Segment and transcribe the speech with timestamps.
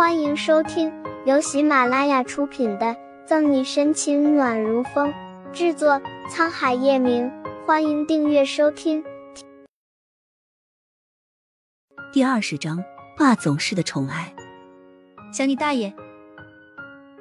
[0.00, 0.90] 欢迎收听
[1.26, 2.86] 由喜马拉雅出品的
[3.26, 5.12] 《赠你深情暖如风》，
[5.52, 7.30] 制作沧海夜明。
[7.66, 9.04] 欢迎订阅收听。
[12.14, 12.82] 第二十章，
[13.14, 14.34] 霸总式的宠爱。
[15.34, 15.94] 想你大爷！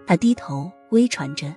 [0.07, 1.53] 他低头微喘着，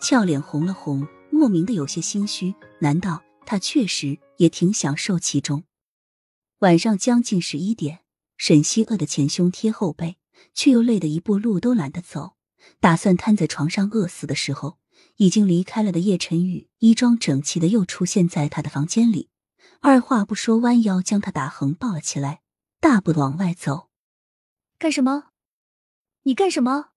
[0.00, 2.54] 俏脸红了红，莫名的有些心虚。
[2.78, 5.64] 难道他确实也挺享受其中？
[6.60, 7.98] 晚上将近十一点。
[8.46, 10.18] 沈西饿得前胸贴后背，
[10.52, 12.36] 却又累得一步路都懒得走，
[12.78, 14.78] 打算瘫在床上饿死的时候，
[15.16, 19.30] 已经离开了的叶晨宇衣装整齐的又出现在他的房间里，
[19.80, 22.42] 二话不说弯腰将他打横抱了起来，
[22.80, 23.88] 大步的往外走。
[24.76, 25.30] 干什么？
[26.24, 26.90] 你干什么？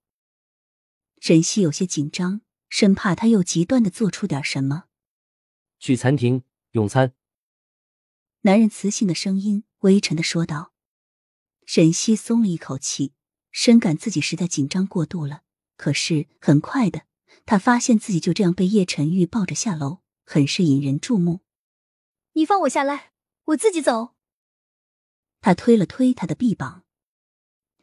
[1.21, 4.87] 沈西有些紧张，生怕他又极端的做出点什么。
[5.79, 7.13] 去餐厅用餐。
[8.41, 10.73] 男人磁性的声音微沉的说道。
[11.67, 13.11] 沈西松了一口气，
[13.51, 15.41] 深感自己实在紧张过度了。
[15.75, 17.01] 可是很快的，
[17.45, 21.41] 他发现自己就这样被叶晨玉抱着下楼，很是引人注目。
[22.33, 23.11] 你放我下来，
[23.47, 24.15] 我自己走。
[25.41, 26.85] 他推了推他的臂膀，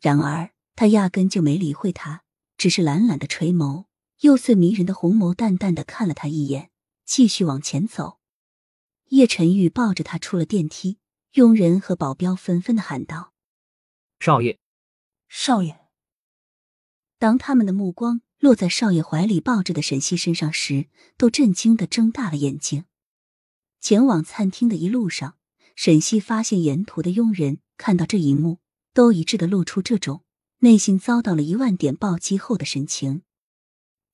[0.00, 2.24] 然而他压根就没理会他，
[2.56, 3.84] 只是懒懒的垂眸，
[4.20, 6.70] 又似迷人的红眸，淡淡的看了他一眼，
[7.04, 8.18] 继续往前走。
[9.10, 10.98] 叶晨玉抱着他出了电梯，
[11.32, 13.33] 佣人和保镖纷纷的喊道。
[14.24, 14.58] 少爷，
[15.28, 15.78] 少爷。
[17.18, 22.86] 当他们的目光落在少爷怀里抱着的沈西身上时，都震惊的睁大了眼睛。
[23.82, 25.36] 前往餐厅的一路上，
[25.76, 28.60] 沈西发现沿途的佣人看到这一幕，
[28.94, 30.24] 都一致的露出这种
[30.60, 33.24] 内心遭到了一万点暴击后的神情。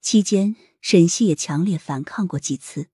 [0.01, 2.89] 期间，沈西也强烈反抗过几次，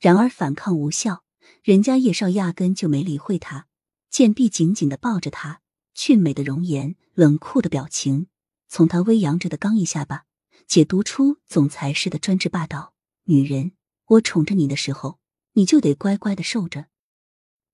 [0.00, 1.22] 然而反抗无效，
[1.62, 3.68] 人家叶少压根就没理会他，
[4.10, 5.60] 贱婢紧紧的抱着他。
[5.96, 8.26] 俊美的容颜，冷酷的表情，
[8.68, 10.26] 从他微扬着的刚毅下巴
[10.66, 12.92] 解读出总裁式的专制霸道。
[13.24, 13.72] 女人，
[14.04, 15.18] 我宠着你的时候，
[15.54, 16.88] 你就得乖乖的受着。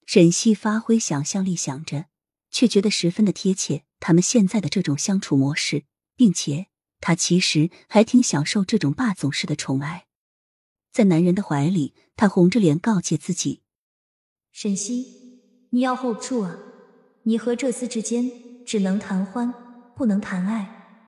[0.06, 2.06] 沈西发挥想象力想着，
[2.49, 3.84] 却觉得十分的贴切。
[3.99, 5.84] 他们现在的这种相处模式，
[6.15, 6.69] 并且
[7.00, 10.06] 他其实还挺享受这种霸总式的宠爱。
[10.93, 13.62] 在男人的怀里，他红着脸告诫自己
[14.53, 15.41] ：“沈西，
[15.71, 16.56] 你要 hold 住啊。”
[17.25, 18.31] 你和这厮之间
[18.66, 19.55] 只能谈欢，
[19.97, 20.99] 不能谈爱。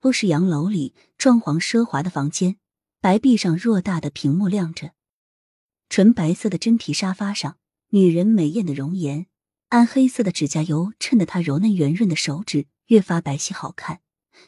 [0.00, 2.56] 欧式洋楼里装潢奢华的房间，
[3.00, 4.92] 白壁上偌大的屏幕亮着，
[5.90, 7.58] 纯白色的真皮沙发上，
[7.90, 9.26] 女人美艳的容颜，
[9.68, 14.00] 暗黑色的指甲油衬得她柔嫩圆润的手指越发白皙好看。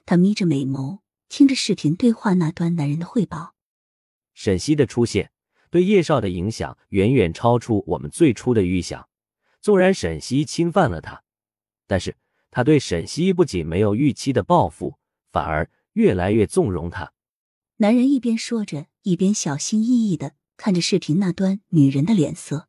[0.07, 3.53] 她眯着美眸，听着视频对话那端男人的汇报。
[4.33, 5.31] 沈西的出现。
[5.71, 9.09] 对叶少的影响远远超出我们最初的预想。
[9.61, 11.25] 纵然沈西侵犯了他，
[11.87, 12.17] 但是
[12.51, 14.99] 他对沈西不仅没有预期的报复，
[15.33, 17.13] 反而越来越纵容他。
[17.79, 22.69] 男人一边说着，一边小心翼翼的看着视频那端女人的脸色。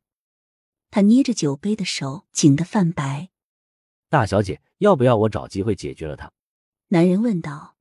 [0.89, 3.29] 他捏着酒杯的手紧得泛白。
[4.09, 6.31] 大小姐，要不要我找机会解决了他？
[6.87, 7.75] 男人问道。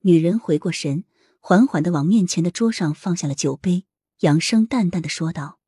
[0.00, 1.04] 女人回过神，
[1.38, 3.84] 缓缓的往面前的桌上放下了酒杯。
[4.22, 5.58] 扬声淡淡的说道：“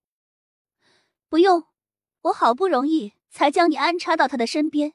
[1.28, 1.66] 不用，
[2.22, 4.94] 我好不容易才将你安插到他的身边，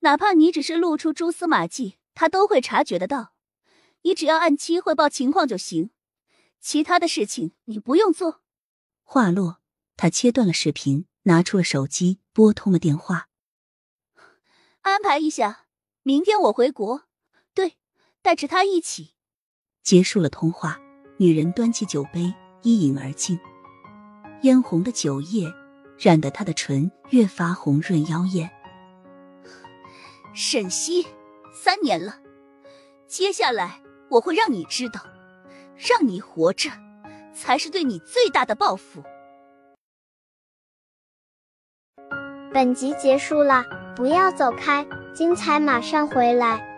[0.00, 3.32] 哪怕你只是露出蛛丝马迹，他都会察觉得到。
[4.02, 5.90] 你只要按期汇报情况就行，
[6.60, 8.42] 其他的事情你不用做。”
[9.04, 9.60] 话落，
[9.96, 13.28] 他切断了视频，拿出了手机，拨通了电话
[14.82, 15.66] ：“安排一下，
[16.02, 17.04] 明天我回国，
[17.54, 17.76] 对，
[18.20, 19.14] 带着他一起。”
[19.84, 20.80] 结束了通话，
[21.18, 22.34] 女人端起酒杯。
[22.62, 23.38] 一饮而尽，
[24.42, 25.52] 嫣红的酒液
[25.98, 28.50] 染得他的唇越发红润妖艳。
[30.34, 31.06] 沈西，
[31.52, 32.18] 三年了，
[33.06, 35.00] 接下来我会让你知道，
[35.76, 36.70] 让你活着
[37.34, 39.02] 才是对你最大的报复。
[42.52, 43.64] 本集结束了，
[43.96, 46.69] 不要走开，精彩马上回来。